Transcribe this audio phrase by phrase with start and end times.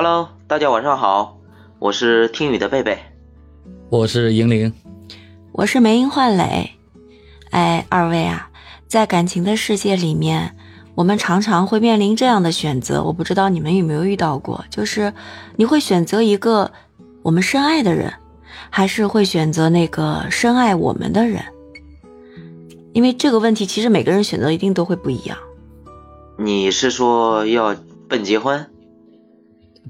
[0.00, 1.40] Hello，大家晚上好，
[1.80, 3.00] 我是听雨的贝贝，
[3.90, 4.72] 我是银铃，
[5.50, 6.70] 我是梅英焕磊。
[7.50, 8.48] 哎，二位啊，
[8.86, 10.54] 在感情的世界里面，
[10.94, 15.12] 我们常常会面临这样的选择，我不知道你们有没有遇到过，就是
[15.56, 16.70] 你会选择一个
[17.22, 18.12] 我们深爱的人，
[18.70, 21.42] 还是会选择那个深爱我们的人？
[22.92, 25.36] 因为这个问题，其实每个人选择一定都会不一样。
[26.36, 27.74] 你是说要
[28.08, 28.64] 奔结婚？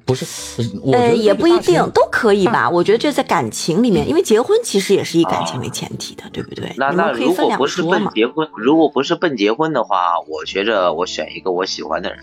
[0.05, 0.63] 不是，
[0.93, 2.69] 呃，也不一定，都可以吧。
[2.69, 6.73] 我觉得这在感情里面，因为结婚其实也是以感情为前提的，对不对？
[6.77, 12.21] 那那如果不是奔结婚，如果不是奔结婚的话，我觉着我选一个我喜欢的人。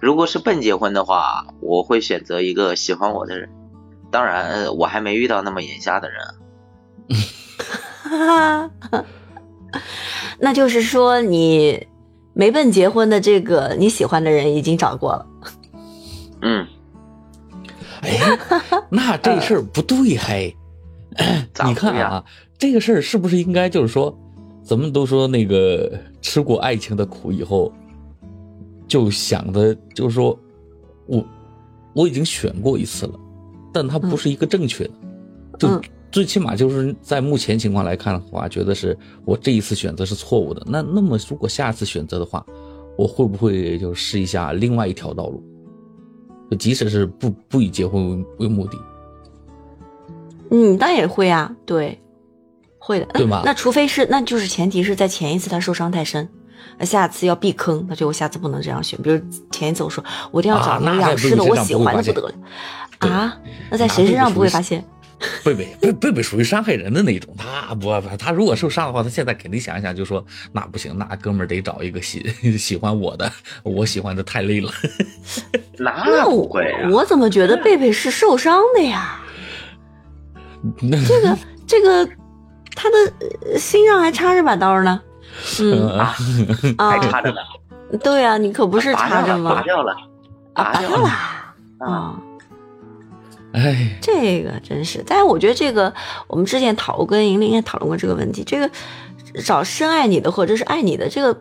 [0.00, 3.48] 如果是奔结婚的话，我会选择一个喜欢我的人。
[4.10, 6.18] 当然，我还没遇到那么眼瞎的人。
[8.02, 9.04] 哈哈，
[10.38, 11.86] 那就是说你
[12.32, 15.26] 没奔结婚的这个你喜欢的人已经找过了。
[16.42, 16.66] 嗯。
[18.04, 18.38] 哎，
[18.90, 20.54] 那这事儿不对嘿！
[21.64, 22.24] 你看啊，
[22.58, 24.16] 这个事儿是不是应该就是说，
[24.62, 27.72] 咱们都说那个吃过爱情的苦以后，
[28.86, 30.38] 就想的就是说，
[31.06, 31.24] 我
[31.94, 33.14] 我已经选过一次了，
[33.72, 34.90] 但它不是一个正确的，
[35.58, 40.62] 就最起码就是在目前情况来看的话，觉得是我这一次选择是错误的。
[40.66, 42.44] 那那么如果下次选择的话，
[42.96, 45.42] 我会不会就试一下另外一条道路？
[46.58, 48.78] 即使是不不以结婚为为目的，
[50.50, 52.00] 嗯，当然也会啊，对，
[52.78, 53.42] 会的，对吗？
[53.44, 56.28] 那除非是，那就是前提是在前一次他受伤太深，
[56.78, 59.00] 那下次要避坑，那就我下次不能这样选。
[59.02, 62.34] 比如前一次我说我一定要找一个仰视的，我喜欢的不得了
[62.98, 63.36] 啊，
[63.70, 64.84] 那在谁身上不会发现？
[65.44, 72.26] 贝贝贝贝贝属于伤害人的那种，他不不，他如果受伤的话，他现在肯定想一想，就说那不行，那哥们儿得找一个喜
[72.58, 73.30] 喜欢我的，
[73.62, 74.70] 我喜欢的太累了。
[75.78, 79.20] 那不会，我怎么觉得贝贝是受伤的呀？
[80.80, 82.08] 这个这个，
[82.74, 85.00] 他的心上还插着把刀呢。
[85.60, 86.14] 嗯啊，
[86.78, 87.36] 还插着呢。
[88.02, 89.56] 对啊，你可不是插着吗？
[89.56, 89.96] 拔掉了，
[90.54, 91.08] 拔掉了
[91.80, 92.18] 啊。
[93.54, 95.92] 哎，这个真是，但是我觉得这个，
[96.26, 98.42] 我们之前讨跟莹莹也讨论过这个问题。
[98.44, 98.68] 这个
[99.44, 101.40] 找深爱你的或者是爱你的，这个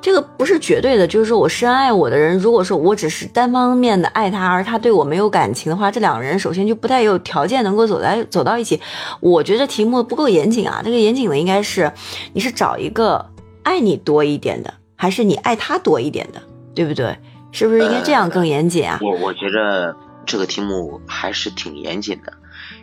[0.00, 1.04] 这个不是绝对的。
[1.04, 8.80] 就是说我深爱我的人，如果说我只是单方面的爱他，而他对我没有感情的话，这两个人首先就不太有条件能够走在走到一起。
[9.18, 11.90] 我觉得题目不够严谨啊，这个严谨的应该是
[12.32, 13.26] 你是找一个
[13.64, 16.40] 爱你多一点的，还是你爱他多一点的，
[16.76, 17.16] 对不对？
[17.50, 19.00] 是不是应该这样更严谨啊？
[19.02, 19.96] 我我觉得。
[20.26, 22.32] 这个题目还是挺严谨的，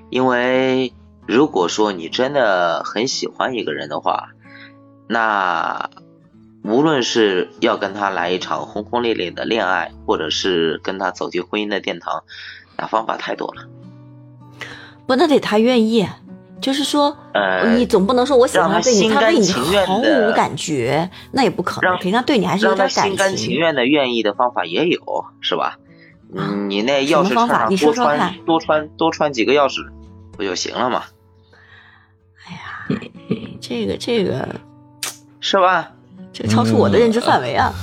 [0.10, 0.94] 因为
[1.28, 4.30] 如果说你真的很喜欢一个人的话，
[5.08, 5.90] 那
[6.64, 12.24] 无论是要跟他来一场轰轰烈烈的恋爱，或者是跟他走进婚姻的殿堂，
[12.78, 13.68] 那方法太多了。
[15.08, 16.08] 不，那得他愿意，
[16.62, 19.52] 就是说，呃，你总不能说我喜欢他对你，他对你
[19.86, 21.98] 毫无感觉，那也不可能。
[21.98, 23.04] 肯定对你还是有点感情。
[23.04, 25.78] 心甘情愿的愿意的方法也有，是吧？
[26.34, 29.86] 嗯，你那钥匙串上多穿多穿多穿几个钥匙，
[30.32, 31.04] 不就行了吗？
[32.46, 32.88] 哎呀，
[33.60, 34.48] 这个这个
[35.40, 35.92] 是吧？
[36.34, 37.74] 这超出我的认知范围啊！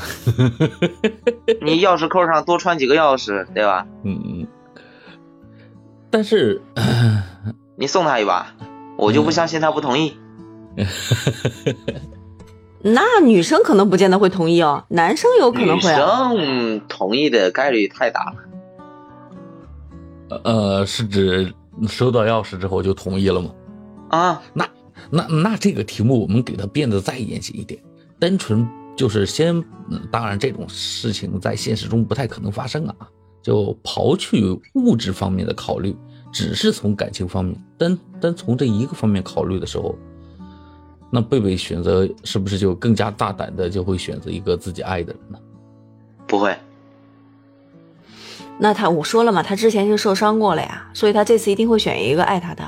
[1.60, 3.86] 你钥匙扣上多穿几个钥匙，对吧？
[4.04, 4.46] 嗯嗯。
[6.10, 6.62] 但是
[7.76, 8.54] 你送他一把，
[8.96, 10.16] 我就不相信他不同意。
[12.92, 15.90] 那女生可能不见得会同意哦，男生有可能会。
[15.92, 18.24] 啊女生同意的概率太大
[20.30, 20.40] 了。
[20.44, 21.52] 呃，是指
[21.88, 23.50] 收到钥匙之后就同意了吗？
[24.10, 24.68] 啊，那
[25.10, 27.80] 那那这个题目我们给它变得再严谨一点，
[28.18, 28.66] 单纯
[28.96, 29.64] 就是先，
[30.10, 32.94] 当然这种事情在现实中不太可能发生啊，
[33.42, 34.44] 就刨去
[34.74, 35.96] 物质方面的考虑，
[36.30, 39.96] 只是从感情方面，单单从这一个方面考虑的时候。
[41.10, 45.38] 那贝贝选择是不是就更加大胆的就会选择一个自己爱的人呢？
[46.26, 46.54] 不会。
[48.58, 52.64] 那他我说了嘛，他之前就受伤过了呀，所以他这次一定会选一个爱他的。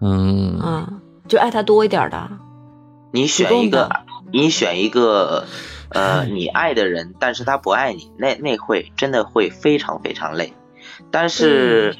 [0.00, 0.92] 嗯啊，
[1.26, 2.30] 就爱他多一点的。
[3.12, 3.88] 你选一个，
[4.30, 5.46] 你选一个，
[5.88, 10.52] 呃，你爱的人，但是他不爱你，那那会真的会非常非常累。
[11.10, 11.96] 但是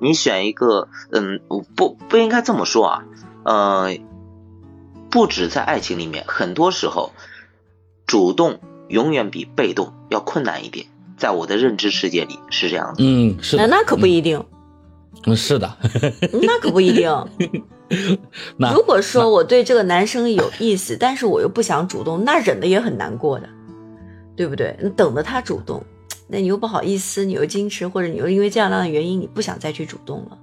[0.00, 1.40] 你选一个，嗯，
[1.76, 3.04] 不不应该这么说啊，
[3.42, 4.06] 嗯。
[5.10, 7.12] 不止在爱情里面，很多时候，
[8.06, 10.86] 主动永远比被动要困难一点。
[11.16, 13.04] 在我的认知世界里是这样的。
[13.04, 14.42] 嗯，是那那可不一定。
[15.26, 15.76] 嗯，是的。
[16.42, 17.10] 那可不一定。
[18.72, 23.48] 如果说我对这个男生有意思，但是我又不想主动，那忍的也很难过的，
[24.36, 24.76] 对不对？
[24.80, 25.84] 你等着他主动，
[26.28, 30.38] 那你又不好意思，你又矜持，或者你又因为这样那样的原因，你不想再去主动了，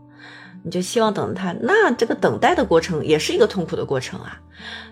[0.63, 1.55] 你就希望等他。
[1.61, 4.39] 那这个等待的过程也是一个痛苦的过程啊。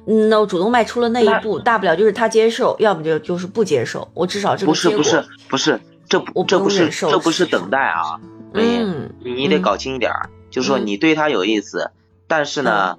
[0.06, 4.08] 嗯，那我主动迈出了那一步，大不了就是他接受，要不就就是不接受。
[4.14, 8.20] 我至少这个不是不是不是，这不这不是这不是等待啊。
[8.54, 10.12] 嗯，你得搞清一点，
[10.50, 11.92] 就是说你对他有意思，
[12.28, 12.98] 但是呢，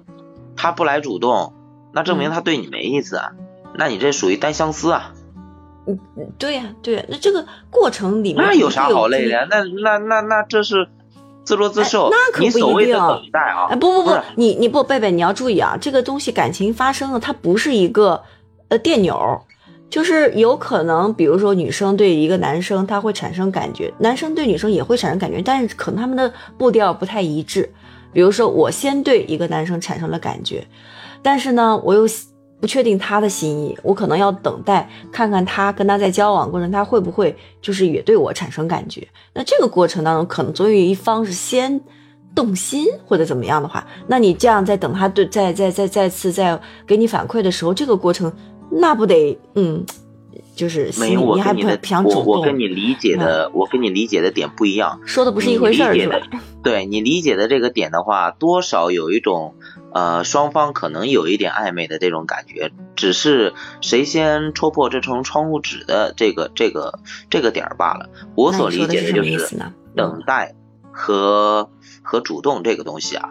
[0.55, 1.53] 他不来主动，
[1.93, 3.31] 那证明他对你没意思啊。
[3.73, 5.13] 那你这属于单相思啊。
[5.87, 9.47] 嗯嗯，对呀对呀，那这个过程里面那有啥好累的？
[9.49, 10.89] 那那那那这是
[11.47, 12.09] 自作自受。
[12.11, 12.59] 那可不一定。
[12.59, 18.21] 所谓的等待啊，哎不不不，你你不贝贝你要注意啊，这个东西感情发生了，它不是一个
[18.67, 19.17] 呃电钮，
[19.89, 27.71] 就是有可能，比如说女生对一个男生他会产生感觉，男生对女生也会产生感觉，但是可能他们的步调不太一致。
[28.11, 30.67] 比如说我先对一个男生产生了感觉，
[31.23, 32.05] 但是呢我又。
[32.59, 39.07] 不确定他的心意，我可能要等待看看他跟他在交往过程，他会不会就是也对我产生感觉？
[39.33, 41.79] 那这个过程当中，可能总有一方是先
[42.33, 48.31] 动心或者怎么样的话，那你这样在等他对再再再再次再给你反馈的时候，这个过程
[48.71, 49.85] 那不得嗯，
[50.55, 56.19] 就是没有我跟你的我我跟你理解的我跟你理解的点不一样，说的不是一回事儿是吧？
[56.67, 59.55] 对你理解的这个点的话，多少有一种。
[59.93, 66.99] 呃，双方可能有一点暧昧的这种感觉，只是谁先戳破这层窗户纸的这个这个
[67.31, 68.09] 这个点儿罢了。
[68.35, 69.57] 我所理解的就是
[69.95, 70.53] 等待
[70.91, 71.71] 和
[72.03, 73.29] 和主动这个东西啊，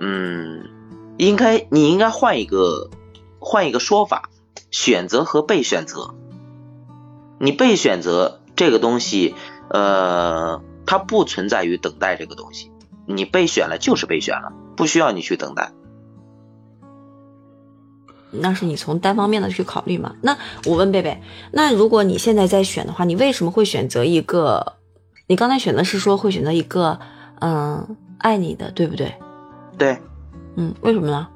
[0.00, 0.68] 嗯，
[1.16, 2.90] 应该你应该换一个
[3.40, 4.28] 换一个说法，
[4.70, 6.14] 选择和被选择。
[7.40, 9.34] 你被选择这个东西，
[9.70, 12.70] 呃，它不存在于等待这个东西，
[13.06, 15.72] 你被选了就是被选了，不需要你去等待。
[18.30, 20.14] 那是你从单方面的去考虑嘛？
[20.20, 20.36] 那
[20.66, 21.20] 我问贝贝，
[21.52, 24.74] 那如果你现在在选的话，你为什么会选择一个？
[25.26, 27.00] 你刚才选的是说会选择一个，
[27.40, 29.14] 嗯，爱你的，对不对？
[29.76, 29.98] 对。
[30.56, 31.28] 嗯，为什么呢？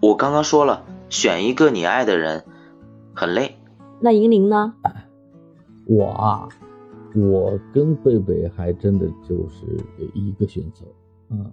[0.00, 2.44] 我刚刚说了，选一个你爱的人
[3.14, 3.58] 很累。
[4.00, 4.74] 那银铃呢？
[5.86, 6.48] 我啊，
[7.14, 9.66] 我跟贝贝还真的就是
[10.14, 10.84] 一个选择，
[11.30, 11.50] 嗯。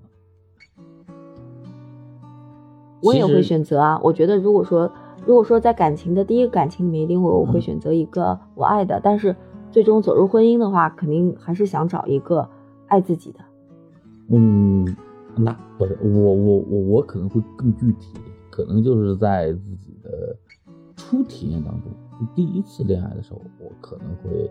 [3.03, 3.99] 我也会选择啊！
[4.03, 4.91] 我觉得，如果说，
[5.25, 9.35] 如果说在感情的第一个感情里面，一定会我会选择一个我爱的，但是
[9.71, 12.47] 最终走入婚姻的话，肯定还是想找一个
[12.85, 13.39] 爱自己的。
[14.29, 14.85] 嗯，
[15.35, 18.19] 那不是我我我我可能会更具体，
[18.51, 20.37] 可能就是在自己的
[20.95, 21.91] 初体验当中，
[22.35, 24.47] 第一次恋爱的时候，我可能会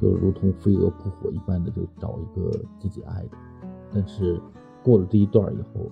[0.00, 3.30] 就如同飞蛾扑火一般的就找一个自己爱的，
[3.92, 4.40] 但是
[4.82, 5.90] 过了这一段以后。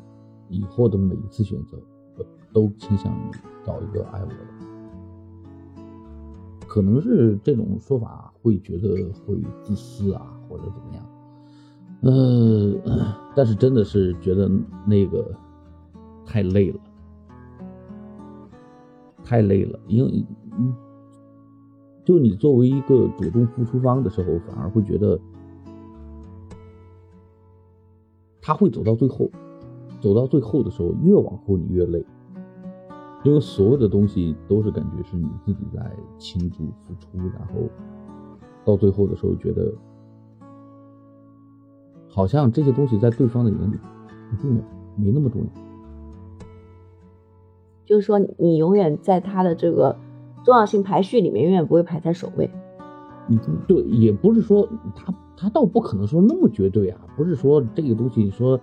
[0.50, 1.76] 以后的每一次选择，
[2.16, 2.24] 我
[2.54, 3.30] 都倾向于
[3.62, 4.36] 找一个爱我的。
[6.66, 11.04] 可能是这种说法会觉得会自私啊，或者怎么样。
[12.00, 12.74] 呃，
[13.36, 14.50] 但是真的是觉得
[14.86, 15.30] 那个
[16.24, 16.80] 太累了，
[19.22, 19.78] 太累了。
[19.86, 20.24] 因为，
[22.08, 25.20] 就你作为一个主动付出方的时候，反而会觉得
[28.40, 29.30] 他会走到最后。
[30.00, 32.02] 走到最后的时候，越往后你越累，
[33.24, 37.68] 因为所有的东西都是感觉是你自己在倾注付出，然后
[38.64, 39.70] 到最后的时候觉得，
[42.08, 43.76] 好像这些东西在对方的眼里
[44.30, 44.62] 不重要，
[44.96, 45.48] 没那么重要。
[47.84, 49.94] 就是说，你永远在他的这个
[50.44, 52.50] 重要性排序里面，永远不会排在首位。
[53.28, 58.58] 嗯，对，也不是说他他倒不可能说那么绝对啊，不是说这个东西你说。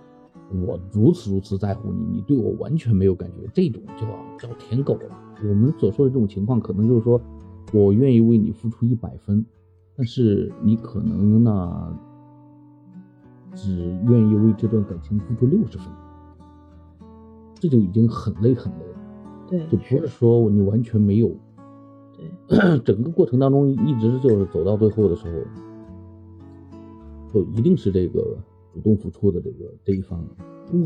[0.64, 4.06] 我如此如此在乎你，你对我完全没有感觉，这种叫
[4.38, 5.10] 叫舔狗了。
[5.42, 7.20] 我们所说的这种情况，可能就是说
[7.72, 9.44] 我愿意为你付出一百分，
[9.96, 11.98] 但是你可能呢，
[13.56, 15.88] 只愿意为这段感情付出六十分，
[17.54, 18.98] 这就已经很累很累了。
[19.48, 21.28] 对，就不是说你完全没有。
[22.16, 25.26] 对， 整个过程当中一直就是走到最后的时
[27.32, 28.36] 候，就一定是这个。
[28.74, 30.22] 主动付出的这个这一方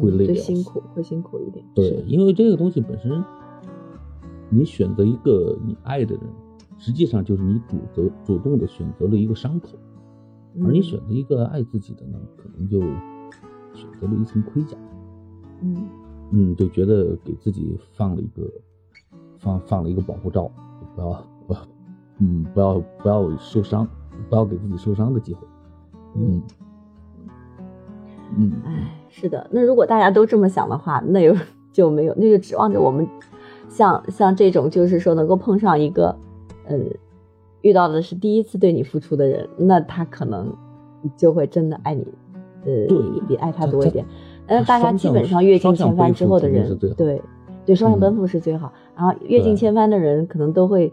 [0.01, 1.67] 会累，辛苦会辛苦一点。
[1.75, 3.21] 对，因为这个东西本身，
[4.49, 6.23] 你选择一个你爱的人，
[6.79, 9.71] 实际上就是你主择主动的选择了一个伤口，
[10.63, 12.79] 而你选择一个爱自己的呢，可能就
[13.75, 14.79] 选择了一层盔甲。
[15.61, 15.89] 嗯
[16.31, 18.49] 嗯，就觉得给自己放了一个
[19.37, 20.49] 放放了一个保护罩，
[20.95, 21.57] 不要不
[22.19, 23.87] 嗯不要不要受伤，
[24.29, 25.47] 不要给自己受伤的机会。
[26.17, 26.43] 嗯。
[28.37, 31.35] 嗯，哎，是的，那如果大家都这么想的话，那有
[31.73, 33.05] 就没有，那就指望着我们
[33.69, 36.15] 像像这种，就是说能够碰上一个，
[36.67, 36.79] 呃，
[37.63, 40.55] 遇到的是第一次对你付出的人，那他可能
[41.17, 42.07] 就会真的爱你，
[42.65, 42.87] 呃，
[43.27, 44.05] 比爱他多一点。
[44.47, 47.21] 那大家基本上阅尽千帆之后的人，对
[47.71, 48.73] 对，双向奔赴是最好。
[48.97, 50.93] 然后阅尽千帆的人，可能都会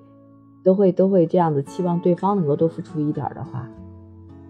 [0.63, 3.67] 都会都会这样子，期望对方能够多付出一点的话，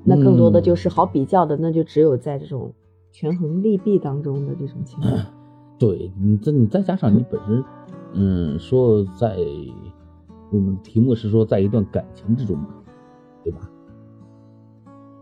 [0.04, 2.74] 那更多的就是好比较的，那就只有在这种
[3.14, 5.14] 权衡利弊当中的这种情况。
[5.80, 7.64] 对你这，你再加上你本身，
[8.12, 9.38] 嗯，说在
[10.52, 12.68] 我们题目是说在一段感情之中嘛，
[13.42, 13.70] 对吧？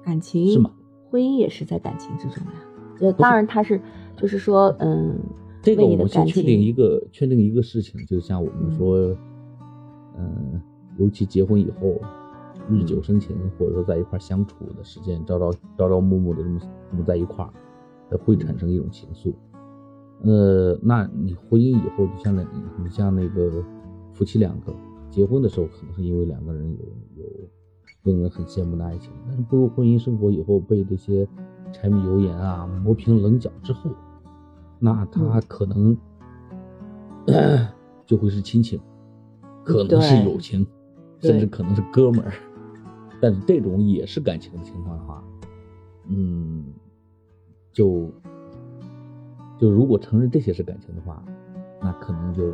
[0.03, 0.71] 感情是吗？
[1.11, 2.53] 婚姻也是在感情之中呀。
[2.97, 3.79] 这当然，他是，
[4.15, 5.19] 就是说，嗯，
[5.65, 9.17] 这个我们先确定一个，确定一个事情，就像我们说，
[10.15, 10.61] 嗯，
[10.99, 11.99] 尤其结婚以后，
[12.69, 16.59] 日久生情，或者说在一块相处的时间，朝朝朝朝暮暮的这么
[16.91, 19.33] 这么在一块儿，会产生一种情愫。
[20.21, 22.45] 呃，那你婚姻以后，就像那，
[22.83, 23.63] 你像那个
[24.13, 24.71] 夫妻两个
[25.09, 27.29] 结婚的时候，可能是因为两个人有有
[28.03, 31.27] 令人很羡慕的爱情，但是步入婚姻生活以后，被这些。
[31.73, 33.89] 柴米油盐啊，磨平棱角之后，
[34.79, 35.97] 那他可能
[38.05, 38.79] 就会是亲情，
[39.63, 40.65] 可能是友情，
[41.19, 42.33] 甚至可能是哥们儿。
[43.21, 45.23] 但是这种也是感情的情况的话，
[46.07, 46.65] 嗯，
[47.71, 48.11] 就
[49.57, 51.23] 就如果承认这些是感情的话，
[51.81, 52.51] 那可能就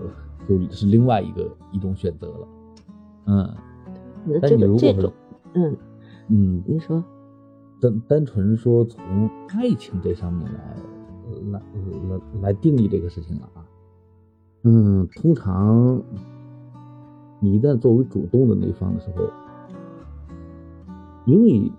[0.48, 2.48] 就是另外一个一种选择了。
[3.26, 3.56] 嗯，
[4.42, 5.14] 但你如果说，
[5.54, 5.78] 嗯
[6.30, 7.04] 嗯，你说。
[7.82, 10.76] 单单纯说从爱情这上面来
[11.52, 11.62] 来
[12.10, 13.66] 来来定义这个事情了啊，
[14.64, 16.02] 嗯，通常
[17.40, 19.24] 你一旦作为主动的那一方的时候，
[21.26, 21.72] 因为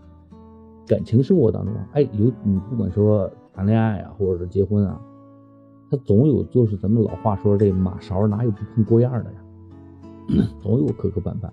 [0.87, 5.01] 感情生活当中，哎，有你不管说谈恋爱啊，或者是结婚啊，
[5.91, 11.51] 他总有就是咱们老话说这马勺哪有不碰锅沿的呀， 总有磕磕绊绊，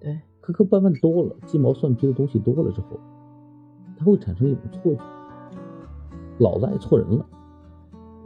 [0.00, 2.98] 对，磕磕绊绊多了，鸡毛蒜皮的东西多了之后。
[3.96, 5.00] 它会产生一种错觉，
[6.38, 7.26] 老子爱错人了。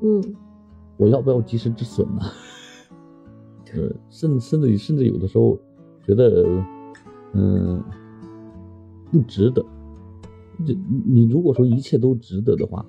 [0.03, 0.23] 嗯，
[0.97, 2.23] 我要不要及时止损呢？
[3.75, 5.59] 呃，甚甚至甚至有的时候
[6.03, 6.47] 觉得，
[7.33, 7.83] 嗯，
[9.13, 9.65] 不值得。
[10.67, 10.75] 这
[11.05, 12.85] 你如果说一切都值得的话，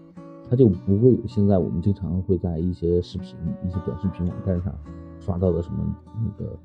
[0.50, 3.36] 他就不会有现在我们经常会在一些视频、
[3.68, 4.74] 一些短视频网站上
[5.20, 6.60] 刷到的什么那个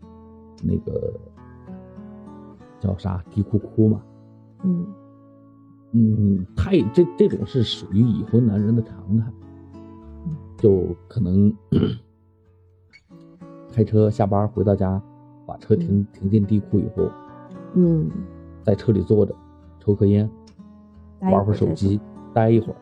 [0.62, 1.12] 那个
[2.80, 4.02] 叫啥“低哭哭”嘛。
[4.62, 4.86] 嗯。
[5.96, 9.24] 嗯，太这这种是属于已婚男人的常态，
[10.58, 11.54] 就可能
[13.72, 15.00] 开车下班回到家，
[15.46, 17.08] 把车停停进地库以后，
[17.74, 18.10] 嗯，
[18.64, 19.32] 在车里坐着，
[19.78, 20.28] 抽颗烟，
[21.20, 22.00] 玩会儿手机，
[22.32, 22.76] 待一会儿，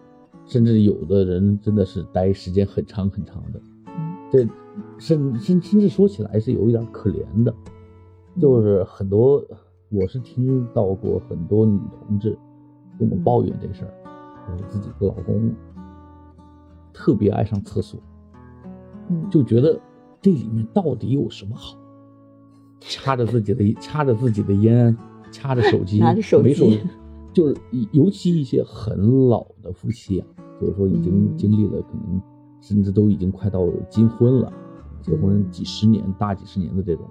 [0.47, 3.61] 甚至有的人真的是待时间很长很长的，
[4.31, 4.49] 这
[4.99, 7.55] 甚甚甚至说起来是有一点可怜的，
[8.41, 9.45] 就是很多
[9.91, 11.79] 我是听到过很多女
[12.09, 12.39] 同志。
[12.99, 13.93] 跟我抱怨这事儿，
[14.51, 15.53] 我自己的老公
[16.93, 18.01] 特别爱上厕所，
[19.09, 19.81] 嗯，就觉得
[20.21, 21.77] 这里面到底有什么好？
[22.81, 24.97] 掐着自己的掐着自己的烟，
[25.31, 26.81] 掐着手机， 拿着手机，
[27.33, 27.57] 就是
[27.93, 30.27] 尤其一些很老的夫妻啊，
[30.61, 32.21] 就是说已经经历了可能
[32.61, 34.53] 甚至都已经快到金婚了，
[35.01, 37.07] 结婚几十年大几十年的这种，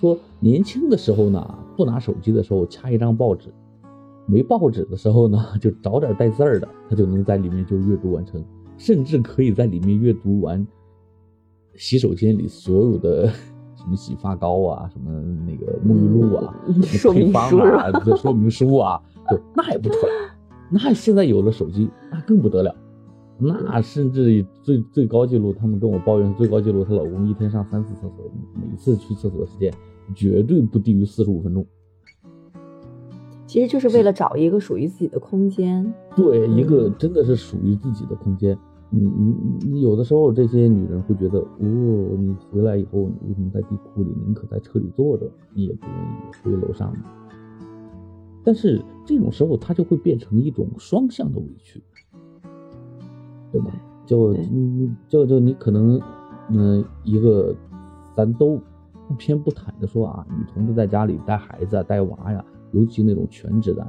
[0.00, 3.52] 说年轻的时候呢，不拿手机的时候掐一张报纸。
[4.30, 8.42] 没报纸的时候呢， 就找点带字儿的，他就能在里面就阅读完成，
[8.76, 10.64] 甚至可以在里面阅读完
[11.74, 13.26] 洗手间里所有的
[13.74, 15.10] 什么洗发膏啊，什么
[15.46, 16.54] 那个沐浴露啊，
[17.12, 20.12] 配方啊，这说明书啊，就那也不出来。
[20.70, 22.72] 那现在有了手机，那更不得了，
[23.38, 29.72] 那甚至最最高记录，他们跟我抱怨最高记录，她老公一天上三次厕所，每次去厕所的时间
[30.14, 31.66] 绝对不低于四十五分钟。
[33.50, 38.56] 其实就是为了找一个属于自己的空间，对，一个真的是属于自己的空间。
[38.90, 39.34] 你你
[39.68, 47.00] 你有的时候这些女人会觉得，哦，你回来以后，你为什么在地库里，宁可在车里坐着，你也不愿意回楼上呢？
[48.44, 51.82] 但是这种时候，它就会变成一种双向的委屈，
[53.50, 53.72] 对吧？
[54.06, 56.00] 就嗯，就就你可能，
[56.50, 57.52] 嗯，一个，
[58.14, 58.60] 咱都
[59.08, 62.44] 不偏不袒的说啊，女同志在家里带孩子啊，带娃呀。
[62.72, 63.86] 尤其那种全职的，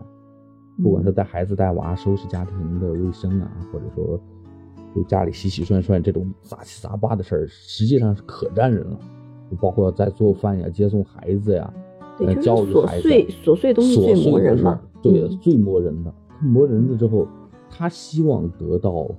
[0.81, 4.19] 不管是带孩子、带娃、收拾家庭的卫生啊，或者说
[4.95, 8.99] 就家里洗洗涮涮这种杂七杂八的事儿，实际上是可占人了。
[9.49, 11.73] 就包括在做饭呀、接送孩子呀、
[12.41, 14.79] 教育孩子，琐碎琐碎东西最磨人嘛。
[15.01, 16.13] 对，最磨人的。
[16.41, 17.27] 磨人了之后，
[17.69, 19.09] 他希望得到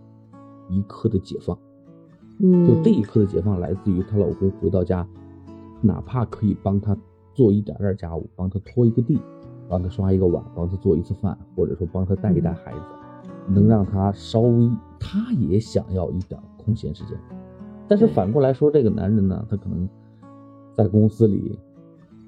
[0.70, 1.58] 一刻的解放。
[2.40, 5.06] 嗯，就这一刻的解放来自于她老公回到家，
[5.82, 6.96] 哪怕可以帮她
[7.34, 9.18] 做一点点家务，帮她拖一个地，
[9.68, 17.18] 帮他刷一个碗，帮他做一次饭，或者说帮他带一带孩子，能让他稍微他也想要一点空闲时间。
[17.88, 19.88] 但是反过来说，这个男人呢，他可能
[20.72, 21.58] 在公司里，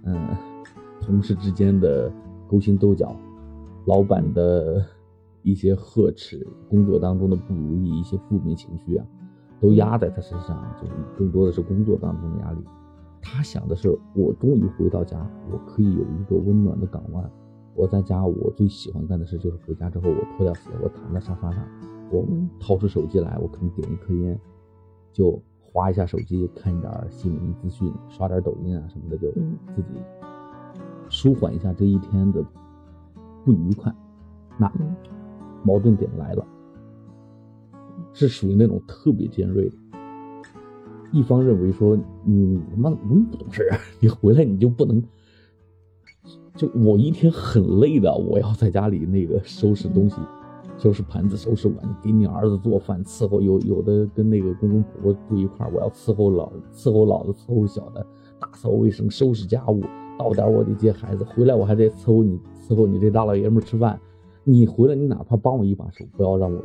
[0.05, 0.29] 嗯，
[1.01, 2.11] 同事之间的
[2.49, 3.15] 勾心斗角，
[3.87, 4.85] 老板的
[5.43, 9.07] 一些呵斥，工作当中的不如意，一些负面情绪啊。
[9.61, 12.59] 都压在他身上，就是更多的是工作当中的压力。
[13.25, 15.19] 他想的是，我终于回到家，
[15.51, 17.31] 我可以有一个温暖的港湾。
[17.75, 21.67] 我在家，我最喜欢干的事就是回家之后，我脱掉鞋，我躺在沙发上，
[22.11, 22.25] 我
[22.61, 24.39] 掏出手机来，我可能点一颗烟，
[25.11, 29.33] 就划一下手机，看一点新闻资讯，刷点抖音啊什么的，就
[29.75, 29.99] 自己
[31.09, 32.45] 舒缓一下这一天的
[33.45, 33.93] 不愉快。
[34.59, 34.71] 那
[35.65, 36.47] 矛盾点来了。
[38.13, 39.77] 是属于那种特别尖锐的，
[41.15, 45.03] 一方认为说你他妈那么不懂事啊，你回来你就不能，
[46.57, 50.17] 就我一天很累的，我要在家里那个收拾东西，
[50.77, 58.05] 收拾盘子，收拾碗，给你儿子做饭，伺候有有的跟那个公公婆婆住一块我要伺候老伺候老的，伺候小的，
[58.41, 59.83] 打扫卫生，收拾家务，
[60.19, 64.01] 到点我得接孩子，回来我还得伺候你伺候你这大老爷们吃饭，
[64.43, 66.61] 你回来你哪怕帮我一把手，不要让我。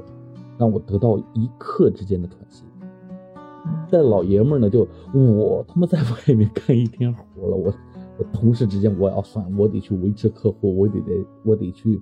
[0.57, 2.65] 让我得到一刻之间的喘息。
[3.91, 7.73] 但老爷们呢，就我他妈在外面干一天活了，我
[8.17, 12.01] 我同事之间我要算，我得去维持客户，我得得我得去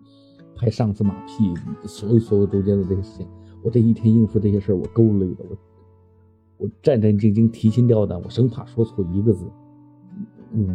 [0.55, 1.53] 拍上司马屁，
[1.85, 3.27] 所有所有中间的这些事情，
[3.63, 5.45] 我这一天应付这些事儿，我够累的。
[5.49, 5.57] 我
[6.57, 9.45] 我战战兢兢，提心吊胆，我生怕说错一个字。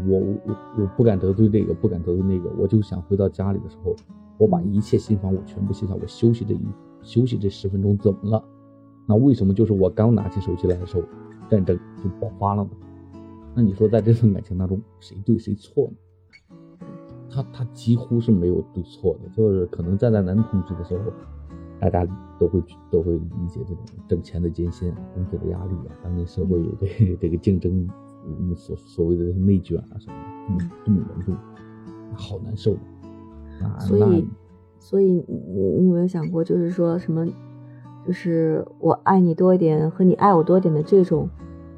[0.07, 3.97] 我我我不敢得罪这个，不敢得罪那个，我就想回到家里的时候，
[4.39, 6.61] 我把一切心烦我全部卸下，我休息这一。
[7.01, 8.45] 休息这十分钟怎么了？
[9.13, 11.03] 那为什么就是我刚拿起手机来的时候，
[11.51, 12.71] 战争就爆发了呢？
[13.55, 16.87] 那你说在这份感情当中，谁对谁错呢？
[17.31, 21.13] 他他几乎是没有对错的，就是可能站在男同志的时候，
[21.79, 22.07] 大家
[22.39, 27.87] 都会都会理解这种挣钱的艰辛、工作的压力啊，当今社会这这个竞争，
[28.57, 30.17] 所所谓的内卷啊什么
[30.59, 31.37] 的，这么这么严重，
[32.15, 32.73] 好难受
[33.61, 33.79] 啊！
[33.79, 34.27] 所以。
[34.79, 37.25] 所以你你有没有想过，就是说什么，
[38.07, 41.29] 就是我爱你多一点和你爱我多一点的这种，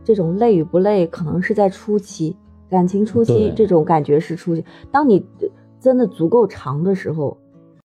[0.03, 2.37] 这种累与不累，可能是在初期
[2.69, 4.65] 感情初期这种感觉是初期。
[4.91, 5.25] 当你
[5.79, 7.37] 真的足够长的时候，